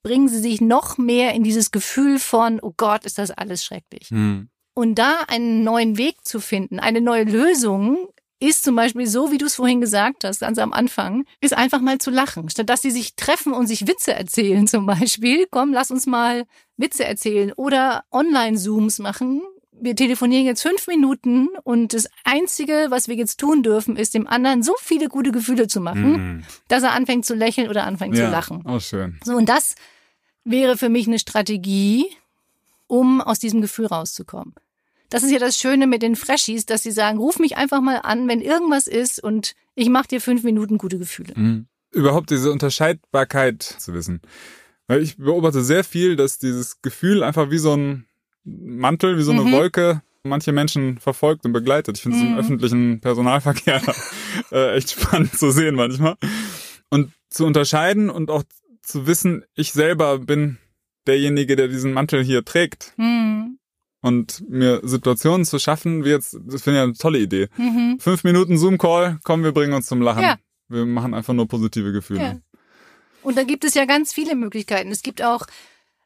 bringen 0.03 0.29
sie 0.29 0.39
sich 0.39 0.61
noch 0.61 0.99
mehr 0.99 1.35
in 1.35 1.43
dieses 1.43 1.73
Gefühl 1.73 2.19
von, 2.19 2.61
oh 2.63 2.73
Gott, 2.77 3.05
ist 3.05 3.19
das 3.19 3.33
alles 3.33 3.65
schrecklich. 3.65 4.11
Mhm. 4.11 4.49
Und 4.79 4.97
da 4.97 5.21
einen 5.29 5.65
neuen 5.65 5.97
Weg 5.97 6.27
zu 6.27 6.39
finden, 6.39 6.81
eine 6.81 7.01
neue 7.01 7.25
Lösung, 7.25 7.97
ist 8.41 8.63
zum 8.63 8.77
Beispiel 8.77 9.07
so, 9.07 9.33
wie 9.33 9.39
du 9.39 9.47
es 9.47 9.55
vorhin 9.55 9.81
gesagt 9.81 10.23
hast, 10.23 10.41
ganz 10.41 10.59
am 10.59 10.75
Anfang, 10.75 11.25
ist 11.41 11.57
einfach 11.57 11.81
mal 11.81 11.97
zu 11.97 12.11
lachen. 12.11 12.51
Statt 12.51 12.69
dass 12.69 12.83
sie 12.83 12.91
sich 12.91 13.17
treffen 13.17 13.55
und 13.55 13.69
sich 13.69 13.87
Witze 13.87 14.13
erzählen 14.13 14.67
zum 14.67 14.85
Beispiel, 14.85 15.47
komm, 15.51 15.73
lass 15.73 15.91
uns 15.91 16.05
mal 16.05 16.45
Witze 16.77 17.07
erzählen 17.07 17.53
oder 17.53 18.05
Online-Zooms 18.13 18.99
machen. 18.99 19.41
Wir 19.73 19.97
telefonieren 19.97 20.45
jetzt 20.45 20.61
fünf 20.61 20.87
Minuten 20.89 21.49
und 21.65 21.95
das 21.95 22.07
Einzige, 22.25 22.89
was 22.91 23.09
wir 23.09 23.15
jetzt 23.15 23.41
tun 23.41 23.63
dürfen, 23.63 23.97
ist 23.97 24.13
dem 24.13 24.27
anderen 24.27 24.63
so 24.63 24.75
viele 24.79 25.09
gute 25.09 25.33
Gefühle 25.33 25.69
zu 25.69 25.81
machen, 25.81 26.13
mhm. 26.13 26.45
dass 26.69 26.83
er 26.83 26.93
anfängt 26.93 27.25
zu 27.25 27.35
lächeln 27.35 27.71
oder 27.71 27.85
anfängt 27.85 28.15
ja, 28.15 28.27
zu 28.27 28.31
lachen. 28.31 28.63
Oh, 28.67 28.79
schön. 28.79 29.19
So, 29.25 29.37
und 29.37 29.49
das 29.49 29.75
wäre 30.45 30.77
für 30.77 30.91
mich 30.91 31.07
eine 31.07 31.19
Strategie, 31.19 32.11
um 32.89 33.23
aus 33.23 33.39
diesem 33.39 33.63
Gefühl 33.63 33.87
rauszukommen. 33.87 34.55
Das 35.09 35.23
ist 35.23 35.31
ja 35.31 35.39
das 35.39 35.59
Schöne 35.59 35.87
mit 35.87 36.03
den 36.03 36.17
Freshies, 36.17 36.67
dass 36.67 36.83
sie 36.83 36.91
sagen, 36.91 37.19
ruf 37.19 37.39
mich 37.39 37.57
einfach 37.57 37.81
mal 37.81 38.01
an, 38.03 38.29
wenn 38.29 38.41
irgendwas 38.41 38.87
ist 38.87 39.23
und 39.23 39.55
ich 39.75 39.89
mache 39.89 40.09
dir 40.09 40.21
fünf 40.21 40.43
Minuten 40.43 40.79
gute 40.79 40.99
Gefühle. 40.99 41.35
Mhm. 41.37 41.67
Überhaupt 41.93 42.31
diese 42.31 42.51
Unterscheidbarkeit 42.51 43.63
zu 43.63 43.95
wissen. 43.95 44.21
Weil 44.89 45.03
ich 45.03 45.17
beobachte 45.17 45.63
sehr 45.63 45.85
viel, 45.85 46.17
dass 46.17 46.39
dieses 46.39 46.83
Gefühl 46.83 47.23
einfach 47.23 47.51
wie 47.51 47.59
so 47.59 47.75
ein 47.75 48.07
Mantel, 48.45 49.19
wie 49.19 49.23
so 49.23 49.33
eine 49.33 49.43
mhm. 49.43 49.53
Wolke 49.53 50.03
manche 50.25 50.53
Menschen 50.53 50.99
verfolgt 50.99 51.45
und 51.45 51.53
begleitet. 51.53 51.97
Ich 51.97 52.03
finde 52.03 52.17
es 52.17 52.23
mhm. 52.23 52.31
im 52.31 52.39
öffentlichen 52.39 53.01
Personalverkehr 53.01 53.81
äh, 54.51 54.77
echt 54.77 54.91
spannend 54.91 55.39
zu 55.39 55.53
sehen 55.53 55.77
manchmal. 55.77 56.17
Und 56.91 57.13
zu 57.31 57.47
unterscheiden 57.47 58.11
und 58.11 58.31
auch 58.31 58.43
zu 58.83 59.07
wissen, 59.07 59.45
ich 59.55 59.73
selber 59.73 60.19
bin 60.19 60.59
derjenige, 61.07 61.55
der 61.55 61.69
diesen 61.69 61.93
Mantel 61.93 62.25
hier 62.25 62.45
trägt. 62.45 62.93
Mhm 62.97 63.59
und 64.07 64.49
mir 64.49 64.81
Situationen 64.85 65.45
zu 65.45 65.59
schaffen, 65.59 66.05
wie 66.05 66.11
jetzt, 66.11 66.39
das 66.47 66.63
finde 66.63 66.79
ich 66.79 66.85
eine 66.85 66.93
tolle 66.93 67.19
Idee. 67.19 67.49
Mhm. 67.57 67.99
Fünf 67.99 68.23
Minuten 68.23 68.57
Zoom-Call, 68.57 69.19
komm, 69.25 69.43
wir 69.43 69.51
bringen 69.51 69.73
uns 69.73 69.87
zum 69.87 70.01
Lachen. 70.01 70.23
Ja. 70.23 70.39
Wir 70.69 70.87
machen 70.87 71.13
einfach 71.13 71.35
nur 71.35 71.49
positive 71.49 71.91
Gefühle. 71.91 72.21
Ja. 72.21 72.37
Und 73.23 73.37
da 73.37 73.43
gibt 73.43 73.65
es 73.65 73.75
ja 73.75 73.85
ganz 73.85 74.13
viele 74.13 74.37
Möglichkeiten. 74.37 74.93
Es 74.93 75.03
gibt 75.03 75.25
auch, 75.25 75.47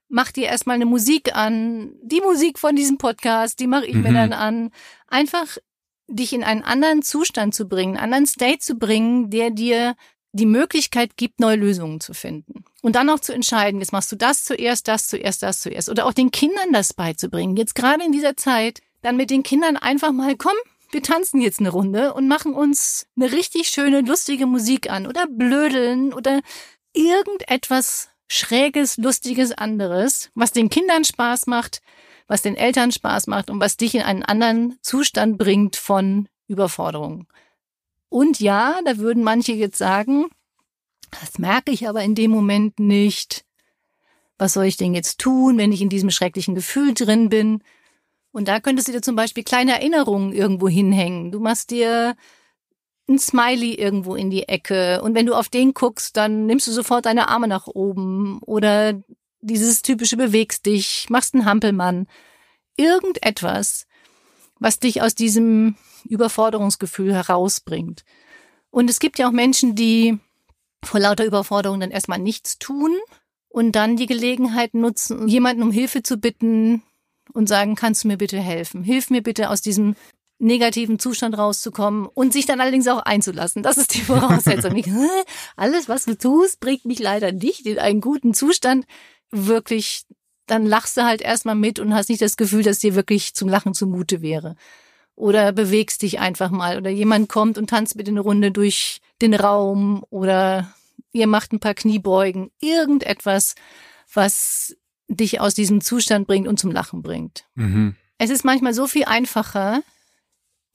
mach 0.09 0.33
dir 0.33 0.47
erstmal 0.47 0.76
eine 0.76 0.87
Musik 0.87 1.37
an, 1.37 1.92
die 2.02 2.23
Musik 2.23 2.59
von 2.59 2.75
diesem 2.75 2.97
Podcast, 2.97 3.61
die 3.61 3.66
mache 3.66 3.85
ich 3.85 3.95
mhm. 3.95 4.02
mir 4.02 4.14
dann 4.14 4.33
an. 4.33 4.71
Einfach 5.07 5.59
dich 6.09 6.33
in 6.33 6.42
einen 6.42 6.62
anderen 6.62 7.02
Zustand 7.02 7.54
zu 7.54 7.69
bringen, 7.69 7.97
einen 7.99 8.04
anderen 8.14 8.26
State 8.26 8.61
zu 8.61 8.76
bringen, 8.76 9.28
der 9.28 9.50
dir 9.50 9.95
die 10.32 10.46
Möglichkeit 10.46 11.16
gibt, 11.16 11.40
neue 11.40 11.56
Lösungen 11.56 12.00
zu 12.00 12.14
finden. 12.14 12.64
Und 12.82 12.96
dann 12.96 13.10
auch 13.10 13.20
zu 13.20 13.32
entscheiden, 13.32 13.80
jetzt 13.80 13.92
machst 13.92 14.12
du 14.12 14.16
das 14.16 14.44
zuerst, 14.44 14.88
das 14.88 15.08
zuerst, 15.08 15.42
das 15.42 15.60
zuerst. 15.60 15.88
Oder 15.88 16.06
auch 16.06 16.12
den 16.12 16.30
Kindern 16.30 16.72
das 16.72 16.94
beizubringen. 16.94 17.56
Jetzt 17.56 17.75
gerade 17.75 18.04
in 18.04 18.12
dieser 18.12 18.37
Zeit, 18.37 18.80
dann 19.02 19.16
mit 19.16 19.30
den 19.30 19.42
Kindern 19.42 19.76
einfach 19.76 20.12
mal, 20.12 20.37
komm, 20.37 20.56
wir 20.92 21.02
tanzen 21.02 21.40
jetzt 21.40 21.60
eine 21.60 21.70
Runde 21.70 22.14
und 22.14 22.28
machen 22.28 22.54
uns 22.54 23.06
eine 23.16 23.32
richtig 23.32 23.68
schöne, 23.68 24.00
lustige 24.00 24.46
Musik 24.46 24.90
an. 24.90 25.06
Oder 25.06 25.26
blödeln 25.26 26.12
oder 26.12 26.40
irgendetwas 26.92 28.08
Schräges, 28.28 28.96
Lustiges 28.96 29.52
anderes, 29.52 30.30
was 30.34 30.52
den 30.52 30.70
Kindern 30.70 31.04
Spaß 31.04 31.46
macht, 31.46 31.82
was 32.28 32.42
den 32.42 32.56
Eltern 32.56 32.92
Spaß 32.92 33.26
macht 33.26 33.50
und 33.50 33.60
was 33.60 33.76
dich 33.76 33.94
in 33.94 34.02
einen 34.02 34.22
anderen 34.22 34.78
Zustand 34.82 35.37
bringt 35.38 35.76
von 35.76 36.28
Überforderung. 36.46 37.26
Und 38.11 38.40
ja, 38.40 38.81
da 38.85 38.99
würden 38.99 39.23
manche 39.23 39.52
jetzt 39.52 39.79
sagen, 39.79 40.26
das 41.11 41.38
merke 41.38 41.71
ich 41.71 41.88
aber 41.88 42.02
in 42.02 42.14
dem 42.14 42.31
Moment 42.31 42.79
nicht. 42.79 43.45
Was 44.37 44.52
soll 44.55 44.64
ich 44.64 44.76
denn 44.76 44.95
jetzt 44.95 45.19
tun, 45.19 45.57
wenn 45.57 45.73
ich 45.73 45.81
in 45.81 45.88
diesem 45.88 46.11
schrecklichen 46.11 46.55
Gefühl 46.55 46.93
drin 46.93 47.29
bin? 47.29 47.62
Und 48.33 48.49
da 48.49 48.61
könntest 48.61 48.88
du 48.88 48.93
dir 48.93 49.00
zum 49.00 49.17
Beispiel 49.17 49.45
kleine 49.45 49.73
Erinnerungen 49.73 50.33
irgendwo 50.33 50.69
hinhängen. 50.69 51.31
Du 51.31 51.40
machst 51.40 51.71
dir 51.71 52.17
ein 53.09 53.19
Smiley 53.19 53.75
irgendwo 53.75 54.14
in 54.14 54.31
die 54.31 54.49
Ecke. 54.49 55.02
Und 55.02 55.14
wenn 55.14 55.26
du 55.26 55.35
auf 55.35 55.49
den 55.49 55.73
guckst, 55.75 56.17
dann 56.17 56.47
nimmst 56.47 56.67
du 56.67 56.73
sofort 56.73 57.07
deine 57.07 57.29
Arme 57.29 57.49
nach 57.49 57.67
oben. 57.67 58.40
Oder 58.43 59.00
dieses 59.40 59.83
typische 59.83 60.17
bewegst 60.17 60.67
dich, 60.67 61.07
machst 61.11 61.35
einen 61.35 61.45
Hampelmann. 61.45 62.07
Irgendetwas, 62.76 63.87
was 64.59 64.79
dich 64.79 65.02
aus 65.02 65.14
diesem 65.14 65.76
Überforderungsgefühl 66.04 67.14
herausbringt. 67.14 68.04
Und 68.71 68.88
es 68.88 69.00
gibt 69.00 69.19
ja 69.19 69.28
auch 69.28 69.33
Menschen, 69.33 69.75
die 69.75 70.19
vor 70.85 71.00
lauter 71.00 71.25
Überforderung 71.25 71.80
dann 71.80 71.90
erstmal 71.90 72.19
nichts 72.19 72.59
tun 72.59 72.97
und 73.49 73.73
dann 73.73 73.97
die 73.97 74.07
Gelegenheit 74.07 74.75
nutzen, 74.75 75.28
jemanden 75.28 75.62
um 75.62 75.73
Hilfe 75.73 76.02
zu 76.02 76.16
bitten 76.16 76.83
und 77.33 77.49
sagen, 77.49 77.75
kannst 77.75 78.04
du 78.04 78.09
mir 78.09 78.16
bitte 78.16 78.38
helfen? 78.38 78.83
Hilf 78.83 79.11
mir 79.11 79.23
bitte 79.23 79.50
aus 79.50 79.61
diesem 79.61 79.95
negativen 80.38 80.99
Zustand 80.99 81.37
rauszukommen 81.37 82.07
und 82.07 82.33
sich 82.33 82.47
dann 82.47 82.61
allerdings 82.61 82.88
auch 82.88 83.00
einzulassen. 83.00 83.62
Das 83.62 83.76
ist 83.76 83.95
die 83.95 84.00
Voraussetzung. 84.00 84.73
Nicht, 84.73 84.88
alles, 85.57 85.88
was 85.88 86.07
du 86.07 86.16
tust, 86.16 86.61
bringt 86.61 86.87
mich 86.87 86.99
leider 86.99 87.33
nicht 87.33 87.66
in 87.66 87.78
einen 87.78 88.00
guten 88.00 88.33
Zustand. 88.33 88.87
Wirklich, 89.30 90.04
dann 90.47 90.64
lachst 90.64 90.97
du 90.97 91.04
halt 91.04 91.21
erstmal 91.21 91.57
mit 91.57 91.78
und 91.78 91.95
hast 91.95 92.09
nicht 92.09 92.23
das 92.23 92.38
Gefühl, 92.38 92.62
dass 92.62 92.78
dir 92.78 92.95
wirklich 92.95 93.35
zum 93.35 93.49
Lachen 93.49 93.75
zumute 93.75 94.23
wäre 94.23 94.57
oder 95.20 95.52
bewegst 95.52 96.02
dich 96.02 96.18
einfach 96.18 96.50
mal 96.50 96.78
oder 96.78 96.90
jemand 96.90 97.28
kommt 97.28 97.58
und 97.58 97.70
tanzt 97.70 97.94
mit 97.94 98.08
eine 98.08 98.20
Runde 98.20 98.50
durch 98.50 99.00
den 99.20 99.34
Raum 99.34 100.04
oder 100.10 100.74
ihr 101.12 101.26
macht 101.26 101.52
ein 101.52 101.60
paar 101.60 101.74
Kniebeugen, 101.74 102.50
irgendetwas, 102.60 103.54
was 104.12 104.76
dich 105.08 105.40
aus 105.40 105.54
diesem 105.54 105.80
Zustand 105.80 106.26
bringt 106.26 106.48
und 106.48 106.58
zum 106.58 106.72
Lachen 106.72 107.02
bringt. 107.02 107.44
Mhm. 107.54 107.96
Es 108.18 108.30
ist 108.30 108.44
manchmal 108.44 108.74
so 108.74 108.86
viel 108.86 109.04
einfacher, 109.04 109.82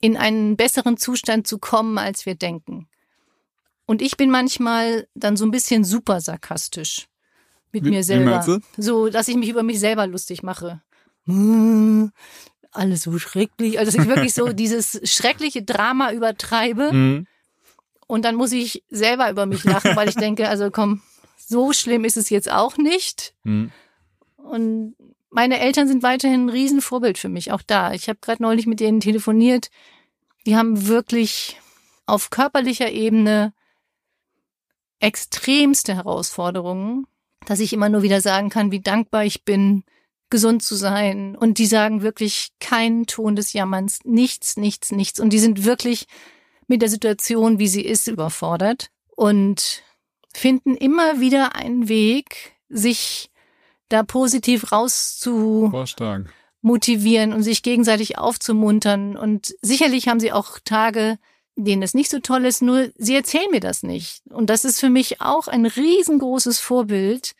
in 0.00 0.16
einen 0.16 0.56
besseren 0.56 0.96
Zustand 0.96 1.46
zu 1.46 1.58
kommen, 1.58 1.98
als 1.98 2.26
wir 2.26 2.34
denken. 2.34 2.88
Und 3.86 4.02
ich 4.02 4.16
bin 4.16 4.30
manchmal 4.30 5.08
dann 5.14 5.36
so 5.36 5.44
ein 5.44 5.50
bisschen 5.50 5.84
super 5.84 6.20
sarkastisch 6.20 7.08
mit 7.72 7.84
wie, 7.84 7.90
mir 7.90 8.04
selber. 8.04 8.60
So, 8.76 9.08
dass 9.08 9.28
ich 9.28 9.36
mich 9.36 9.48
über 9.48 9.62
mich 9.62 9.80
selber 9.80 10.06
lustig 10.06 10.42
mache 10.42 10.82
alles 12.76 13.02
so 13.02 13.18
schrecklich. 13.18 13.78
Also 13.78 13.92
dass 13.92 14.04
ich 14.04 14.08
wirklich 14.08 14.34
so 14.34 14.52
dieses 14.52 15.00
schreckliche 15.04 15.62
Drama 15.62 16.12
übertreibe. 16.12 16.92
Mhm. 16.92 17.26
Und 18.06 18.24
dann 18.24 18.36
muss 18.36 18.52
ich 18.52 18.84
selber 18.88 19.30
über 19.30 19.46
mich 19.46 19.64
lachen, 19.64 19.96
weil 19.96 20.08
ich 20.08 20.14
denke, 20.16 20.48
also 20.48 20.70
komm, 20.70 21.02
so 21.36 21.72
schlimm 21.72 22.04
ist 22.04 22.16
es 22.16 22.30
jetzt 22.30 22.50
auch 22.50 22.76
nicht. 22.76 23.34
Mhm. 23.44 23.72
Und 24.36 24.94
meine 25.30 25.58
Eltern 25.60 25.88
sind 25.88 26.02
weiterhin 26.02 26.46
ein 26.46 26.50
Riesenvorbild 26.50 27.18
für 27.18 27.28
mich, 27.28 27.52
auch 27.52 27.62
da. 27.62 27.92
Ich 27.92 28.08
habe 28.08 28.18
gerade 28.20 28.42
neulich 28.42 28.66
mit 28.66 28.80
denen 28.80 29.00
telefoniert. 29.00 29.70
Die 30.46 30.56
haben 30.56 30.86
wirklich 30.86 31.60
auf 32.06 32.30
körperlicher 32.30 32.90
Ebene 32.90 33.52
extremste 35.00 35.94
Herausforderungen, 35.94 37.06
dass 37.46 37.60
ich 37.60 37.72
immer 37.72 37.88
nur 37.88 38.02
wieder 38.02 38.20
sagen 38.20 38.48
kann, 38.48 38.70
wie 38.70 38.80
dankbar 38.80 39.24
ich 39.24 39.44
bin, 39.44 39.84
gesund 40.30 40.62
zu 40.62 40.74
sein. 40.74 41.36
Und 41.36 41.58
die 41.58 41.66
sagen 41.66 42.02
wirklich 42.02 42.50
keinen 42.60 43.06
Ton 43.06 43.36
des 43.36 43.52
Jammerns, 43.52 44.00
nichts, 44.04 44.56
nichts, 44.56 44.92
nichts. 44.92 45.20
Und 45.20 45.32
die 45.32 45.38
sind 45.38 45.64
wirklich 45.64 46.06
mit 46.66 46.82
der 46.82 46.88
Situation, 46.88 47.58
wie 47.58 47.68
sie 47.68 47.82
ist, 47.82 48.08
überfordert 48.08 48.90
und 49.14 49.82
finden 50.34 50.76
immer 50.76 51.20
wieder 51.20 51.54
einen 51.54 51.88
Weg, 51.88 52.54
sich 52.68 53.30
da 53.88 54.02
positiv 54.02 54.72
rauszu 54.72 55.70
motivieren 56.66 57.32
und 57.32 57.44
sich 57.44 57.62
gegenseitig 57.62 58.18
aufzumuntern. 58.18 59.16
Und 59.16 59.54
sicherlich 59.62 60.08
haben 60.08 60.18
sie 60.18 60.32
auch 60.32 60.58
Tage, 60.64 61.16
denen 61.54 61.82
es 61.82 61.94
nicht 61.94 62.10
so 62.10 62.18
toll 62.18 62.44
ist, 62.44 62.60
nur 62.60 62.90
sie 62.96 63.14
erzählen 63.14 63.50
mir 63.52 63.60
das 63.60 63.84
nicht. 63.84 64.22
Und 64.30 64.50
das 64.50 64.64
ist 64.64 64.80
für 64.80 64.90
mich 64.90 65.20
auch 65.20 65.46
ein 65.46 65.64
riesengroßes 65.64 66.58
Vorbild, 66.58 67.34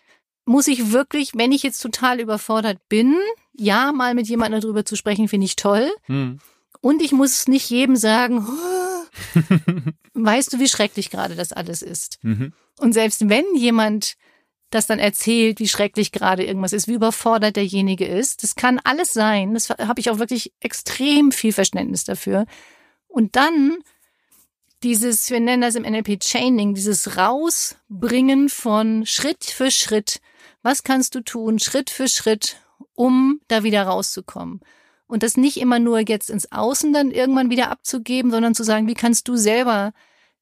muss 0.47 0.69
ich 0.69 0.93
wirklich, 0.93 1.33
wenn 1.35 1.53
ich 1.53 1.62
jetzt 1.62 1.81
total 1.81 2.21
überfordert 2.21 2.79
bin, 2.88 3.17
ja, 3.53 3.93
mal 3.93 4.15
mit 4.15 4.29
jemandem 4.29 4.61
darüber 4.61 4.85
zu 4.85 4.97
sprechen, 4.97 5.29
finde 5.29 5.45
ich 5.45 5.57
toll. 5.57 5.91
Hm. 6.05 6.38
Und 6.81 7.03
ich 7.03 7.12
muss 7.12 7.49
nicht 7.49 7.69
jedem 7.69 7.97
sagen, 7.97 8.47
oh, 8.49 9.91
weißt 10.15 10.53
du, 10.53 10.61
wie 10.61 10.69
schrecklich 10.69 11.11
gerade 11.11 11.35
das 11.35 11.53
alles 11.53 11.83
ist. 11.83 12.19
Mhm. 12.23 12.53
Und 12.79 12.93
selbst 12.93 13.29
wenn 13.29 13.45
jemand 13.57 14.15
das 14.71 14.87
dann 14.87 14.99
erzählt, 14.99 15.59
wie 15.59 15.69
schrecklich 15.69 16.12
gerade 16.12 16.45
irgendwas 16.45 16.73
ist, 16.73 16.88
wie 16.88 16.95
überfordert 16.95 17.57
derjenige 17.57 18.07
ist, 18.07 18.43
das 18.43 18.57
kann 18.57 18.81
alles 18.85 19.12
sein. 19.12 19.55
Das 19.55 19.71
habe 19.71 20.00
ich 20.00 20.11
auch 20.11 20.19
wirklich 20.19 20.53
extrem 20.61 21.33
viel 21.33 21.53
Verständnis 21.53 22.05
dafür. 22.05 22.47
Und 23.09 23.37
dann 23.37 23.79
dieses, 24.83 25.31
wir 25.31 25.41
nennen 25.41 25.62
das 25.62 25.75
im 25.75 25.85
NLP 25.85 26.21
Chaining, 26.21 26.75
dieses 26.75 27.17
Rausbringen 27.17 28.49
von 28.49 29.07
Schritt 29.07 29.45
für 29.45 29.71
Schritt 29.71 30.21
was 30.66 30.82
kannst 30.82 31.14
du 31.14 31.20
tun, 31.20 31.61
Schritt 31.61 31.90
für 31.90 32.08
Schritt, 32.08 32.56
um 32.96 33.40
da 33.46 33.62
wieder 33.62 33.85
rauszukommen? 33.85 34.61
Und 35.06 35.23
das 35.23 35.37
nicht 35.37 35.58
immer 35.58 35.78
nur 35.78 36.00
jetzt 36.00 36.28
ins 36.28 36.50
Außen 36.50 36.92
dann 36.92 37.12
irgendwann 37.12 37.50
wieder 37.50 37.70
abzugeben, 37.70 38.32
sondern 38.32 38.52
zu 38.52 38.64
sagen, 38.64 38.88
wie 38.88 38.94
kannst 38.94 39.28
du 39.28 39.37
selber 39.37 39.92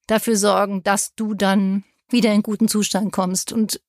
dafür 0.07 0.35
sorgen, 0.35 0.81
dass 0.81 1.13
du 1.13 1.35
dann 1.35 1.83
wieder 2.09 2.33
in 2.33 2.41
guten 2.41 2.67
Zustand 2.67 3.11
kommst. 3.11 3.51
Und 3.51 3.79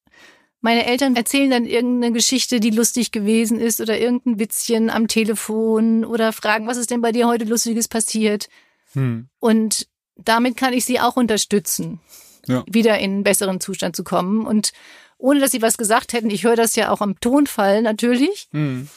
meine 0.60 0.84
Eltern 0.84 1.16
erzählen 1.16 1.50
dann 1.50 1.64
irgendeine 1.64 2.12
Geschichte, 2.12 2.60
die 2.60 2.68
lustig 2.68 3.12
gewesen 3.12 3.58
ist 3.58 3.80
oder 3.80 3.98
irgendein 3.98 4.38
Witzchen 4.38 4.90
am 4.90 5.08
Telefon 5.08 6.04
oder 6.04 6.34
fragen, 6.34 6.66
was 6.66 6.76
ist 6.76 6.90
denn 6.90 7.00
bei 7.00 7.12
dir 7.12 7.26
heute 7.26 7.46
Lustiges 7.46 7.88
passiert? 7.88 8.50
Hm. 8.92 9.28
Und 9.38 9.88
damit 10.16 10.58
kann 10.58 10.74
ich 10.74 10.84
sie 10.84 11.00
auch 11.00 11.16
unterstützen, 11.16 12.00
ja. 12.46 12.62
wieder 12.66 12.98
in 12.98 13.12
einen 13.12 13.22
besseren 13.22 13.58
Zustand 13.58 13.96
zu 13.96 14.04
kommen. 14.04 14.46
Und 14.46 14.72
ohne 15.18 15.40
dass 15.40 15.50
sie 15.50 15.62
was 15.62 15.78
gesagt 15.78 16.12
hätten. 16.12 16.30
Ich 16.30 16.44
höre 16.44 16.56
das 16.56 16.76
ja 16.76 16.90
auch 16.90 17.00
am 17.00 17.18
Tonfall 17.20 17.82
natürlich. 17.82 18.48
Mhm. 18.52 18.88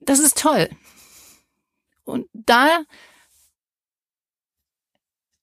Das 0.00 0.18
ist 0.18 0.38
toll. 0.38 0.68
Und 2.04 2.26
da 2.32 2.84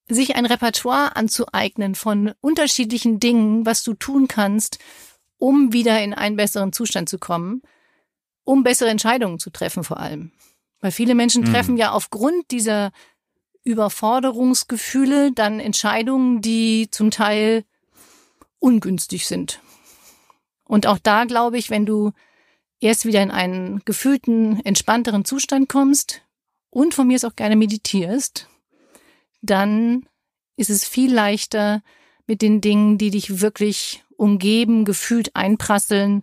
sich 0.10 0.36
ein 0.36 0.46
Repertoire 0.46 1.16
anzueignen 1.16 1.96
von 1.96 2.34
unterschiedlichen 2.42 3.20
Dingen, 3.20 3.66
was 3.66 3.84
du 3.84 3.94
tun 3.94 4.28
kannst, 4.28 4.80
um 5.38 5.72
wieder 5.72 6.02
in 6.04 6.14
einen 6.14 6.36
besseren 6.36 6.74
Zustand 6.74 7.08
zu 7.08 7.20
kommen, 7.20 7.62
um 8.44 8.64
bessere 8.64 8.90
Entscheidungen 8.90 9.40
zu 9.40 9.52
treffen 9.52 9.84
vor 9.84 10.00
allem. 10.00 10.32
Weil 10.82 10.92
viele 10.92 11.16
Menschen 11.16 11.44
mhm. 11.44 11.52
treffen 11.54 11.78
ja 11.78 11.92
aufgrund 11.92 12.52
dieser 12.52 12.92
Überforderungsgefühle 13.64 15.32
dann 15.32 15.60
Entscheidungen, 15.60 16.42
die 16.42 16.90
zum 16.90 17.12
Teil 17.12 17.64
ungünstig 18.60 19.28
sind. 19.28 19.62
Und 20.70 20.86
auch 20.86 21.00
da 21.00 21.26
glaube 21.26 21.58
ich, 21.58 21.72
wenn 21.72 21.88
du 21.88 22.12
erst 22.80 23.06
wieder 23.06 23.24
in 23.24 23.32
einen 23.32 23.82
gefühlten, 23.86 24.64
entspannteren 24.64 25.26
Zustand 25.26 25.68
kommst 25.68 26.22
und 26.70 26.94
von 26.94 27.08
mir 27.08 27.16
es 27.16 27.26
auch 27.26 27.36
gerne 27.36 27.56
meditierst, 27.56 28.48
dann 29.42 30.06
ist 30.58 30.70
es 30.70 30.88
viel 30.88 31.12
leichter 31.12 31.82
mit 32.28 32.44
den 32.44 32.62
Dingen, 32.62 33.00
die 33.00 33.10
dich 33.10 33.42
wirklich 33.42 34.04
umgeben, 34.16 34.86
gefühlt 34.86 35.36
einprasseln, 35.36 36.22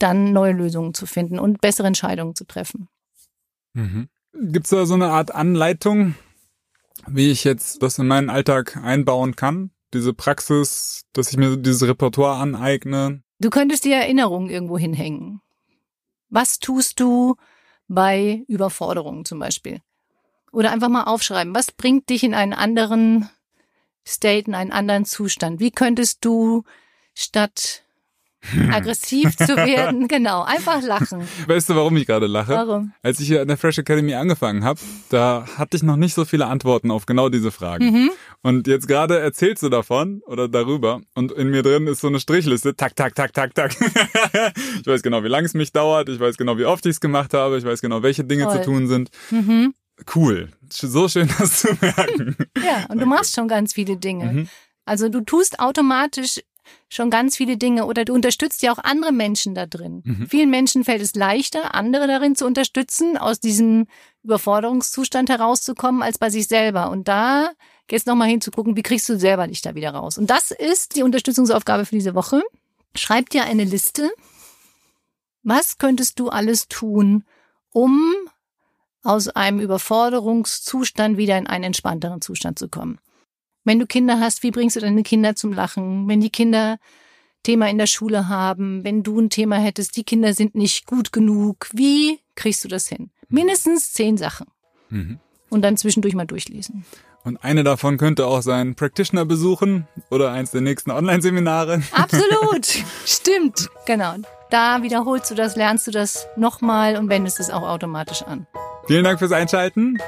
dann 0.00 0.32
neue 0.32 0.54
Lösungen 0.54 0.92
zu 0.92 1.06
finden 1.06 1.38
und 1.38 1.60
bessere 1.60 1.86
Entscheidungen 1.86 2.34
zu 2.34 2.44
treffen. 2.44 2.88
Mhm. 3.74 4.08
Gibt 4.32 4.66
es 4.66 4.70
da 4.70 4.86
so 4.86 4.94
eine 4.94 5.10
Art 5.10 5.32
Anleitung, 5.32 6.16
wie 7.06 7.30
ich 7.30 7.44
jetzt 7.44 7.80
das 7.80 7.96
in 7.98 8.08
meinen 8.08 8.28
Alltag 8.28 8.76
einbauen 8.76 9.36
kann? 9.36 9.70
Diese 9.94 10.14
Praxis, 10.14 11.04
dass 11.12 11.30
ich 11.30 11.36
mir 11.36 11.56
dieses 11.56 11.86
Repertoire 11.86 12.40
aneigne? 12.40 13.22
Du 13.40 13.50
könntest 13.50 13.84
die 13.84 13.92
Erinnerung 13.92 14.50
irgendwo 14.50 14.78
hinhängen. 14.78 15.40
Was 16.28 16.58
tust 16.58 17.00
du 17.00 17.36
bei 17.86 18.44
Überforderungen 18.48 19.24
zum 19.24 19.38
Beispiel? 19.38 19.80
Oder 20.52 20.72
einfach 20.72 20.88
mal 20.88 21.04
aufschreiben, 21.04 21.54
was 21.54 21.72
bringt 21.72 22.08
dich 22.08 22.24
in 22.24 22.34
einen 22.34 22.52
anderen 22.52 23.28
State, 24.06 24.48
in 24.48 24.54
einen 24.54 24.72
anderen 24.72 25.04
Zustand? 25.04 25.60
Wie 25.60 25.70
könntest 25.70 26.24
du 26.24 26.64
statt 27.14 27.84
aggressiv 28.72 29.36
zu 29.36 29.56
werden. 29.56 30.06
Genau, 30.18 30.42
einfach 30.42 30.82
lachen. 30.82 31.28
Weißt 31.46 31.68
du, 31.68 31.76
warum 31.76 31.96
ich 31.96 32.06
gerade 32.06 32.26
lache? 32.26 32.52
Warum? 32.52 32.92
Als 33.02 33.20
ich 33.20 33.28
hier 33.28 33.42
an 33.42 33.48
der 33.48 33.56
Fresh 33.56 33.78
Academy 33.78 34.14
angefangen 34.14 34.64
habe, 34.64 34.80
da 35.10 35.44
hatte 35.56 35.76
ich 35.76 35.82
noch 35.82 35.96
nicht 35.96 36.14
so 36.14 36.24
viele 36.24 36.46
Antworten 36.46 36.90
auf 36.90 37.04
genau 37.04 37.28
diese 37.28 37.50
Fragen. 37.50 37.90
Mhm. 37.90 38.10
Und 38.42 38.66
jetzt 38.66 38.88
gerade 38.88 39.18
erzählst 39.18 39.62
du 39.62 39.68
davon 39.68 40.22
oder 40.26 40.48
darüber 40.48 41.00
und 41.14 41.32
in 41.32 41.50
mir 41.50 41.62
drin 41.62 41.86
ist 41.86 42.00
so 42.00 42.08
eine 42.08 42.20
Strichliste. 42.20 42.74
Tak, 42.74 42.96
tak, 42.96 43.14
tak, 43.14 43.34
tak, 43.34 43.54
tak. 43.54 43.76
ich 44.80 44.86
weiß 44.86 45.02
genau, 45.02 45.22
wie 45.24 45.28
lange 45.28 45.46
es 45.46 45.54
mich 45.54 45.72
dauert. 45.72 46.08
Ich 46.08 46.20
weiß 46.20 46.36
genau, 46.36 46.56
wie 46.56 46.64
oft 46.64 46.86
ich 46.86 46.92
es 46.92 47.00
gemacht 47.00 47.34
habe. 47.34 47.58
Ich 47.58 47.64
weiß 47.64 47.80
genau, 47.80 48.02
welche 48.02 48.24
Dinge 48.24 48.44
Toll. 48.44 48.58
zu 48.58 48.64
tun 48.64 48.86
sind. 48.86 49.10
Mhm. 49.30 49.74
Cool. 50.14 50.48
So 50.70 51.08
schön, 51.08 51.28
das 51.38 51.60
zu 51.60 51.68
merken. 51.80 52.36
ja, 52.56 52.86
und 52.88 53.00
du 53.00 53.06
machst 53.06 53.34
schon 53.34 53.48
ganz 53.48 53.74
viele 53.74 53.96
Dinge. 53.96 54.32
Mhm. 54.32 54.48
Also 54.84 55.10
du 55.10 55.20
tust 55.20 55.60
automatisch 55.60 56.40
schon 56.88 57.10
ganz 57.10 57.36
viele 57.36 57.56
Dinge 57.56 57.86
oder 57.86 58.04
du 58.04 58.14
unterstützt 58.14 58.62
ja 58.62 58.72
auch 58.72 58.78
andere 58.78 59.12
Menschen 59.12 59.54
da 59.54 59.66
drin. 59.66 60.02
Mhm. 60.04 60.26
Vielen 60.28 60.50
Menschen 60.50 60.84
fällt 60.84 61.02
es 61.02 61.14
leichter, 61.14 61.74
andere 61.74 62.06
darin 62.06 62.36
zu 62.36 62.46
unterstützen, 62.46 63.16
aus 63.16 63.40
diesem 63.40 63.86
Überforderungszustand 64.22 65.30
herauszukommen, 65.30 66.02
als 66.02 66.18
bei 66.18 66.30
sich 66.30 66.48
selber. 66.48 66.90
Und 66.90 67.08
da 67.08 67.50
jetzt 67.90 68.06
nochmal 68.06 68.28
hinzugucken, 68.28 68.76
wie 68.76 68.82
kriegst 68.82 69.08
du 69.08 69.18
selber 69.18 69.46
dich 69.46 69.62
da 69.62 69.74
wieder 69.74 69.90
raus. 69.90 70.18
Und 70.18 70.28
das 70.28 70.50
ist 70.50 70.96
die 70.96 71.02
Unterstützungsaufgabe 71.02 71.86
für 71.86 71.94
diese 71.94 72.14
Woche. 72.14 72.42
Schreib 72.94 73.30
dir 73.30 73.44
eine 73.44 73.64
Liste. 73.64 74.10
Was 75.42 75.78
könntest 75.78 76.18
du 76.18 76.28
alles 76.28 76.68
tun, 76.68 77.24
um 77.70 78.14
aus 79.02 79.28
einem 79.28 79.60
Überforderungszustand 79.60 81.16
wieder 81.16 81.38
in 81.38 81.46
einen 81.46 81.64
entspannteren 81.64 82.20
Zustand 82.20 82.58
zu 82.58 82.68
kommen? 82.68 82.98
Wenn 83.68 83.78
du 83.78 83.86
Kinder 83.86 84.18
hast, 84.18 84.42
wie 84.42 84.50
bringst 84.50 84.76
du 84.76 84.80
deine 84.80 85.02
Kinder 85.02 85.34
zum 85.34 85.52
Lachen? 85.52 86.08
Wenn 86.08 86.22
die 86.22 86.30
Kinder 86.30 86.78
Thema 87.42 87.68
in 87.68 87.76
der 87.76 87.86
Schule 87.86 88.26
haben, 88.26 88.82
wenn 88.82 89.02
du 89.02 89.20
ein 89.20 89.28
Thema 89.28 89.56
hättest, 89.56 89.94
die 89.98 90.04
Kinder 90.04 90.32
sind 90.32 90.54
nicht 90.54 90.86
gut 90.86 91.12
genug, 91.12 91.68
wie 91.74 92.18
kriegst 92.34 92.64
du 92.64 92.68
das 92.68 92.88
hin? 92.88 93.10
Mindestens 93.28 93.92
zehn 93.92 94.16
Sachen. 94.16 94.46
Mhm. 94.88 95.18
Und 95.50 95.60
dann 95.60 95.76
zwischendurch 95.76 96.14
mal 96.14 96.24
durchlesen. 96.24 96.86
Und 97.24 97.44
eine 97.44 97.62
davon 97.62 97.98
könnte 97.98 98.26
auch 98.26 98.40
sein 98.40 98.74
Practitioner 98.74 99.26
besuchen 99.26 99.86
oder 100.08 100.32
eins 100.32 100.50
der 100.50 100.62
nächsten 100.62 100.90
Online-Seminare. 100.90 101.82
Absolut. 101.92 102.68
Stimmt. 103.04 103.68
Genau. 103.84 104.14
Da 104.48 104.82
wiederholst 104.82 105.30
du 105.30 105.34
das, 105.34 105.56
lernst 105.56 105.86
du 105.86 105.90
das 105.90 106.26
nochmal 106.38 106.96
und 106.96 107.10
wendest 107.10 107.38
es 107.38 107.50
auch 107.50 107.68
automatisch 107.68 108.22
an. 108.22 108.46
Vielen 108.86 109.04
Dank 109.04 109.18
fürs 109.18 109.32
Einschalten. 109.32 109.98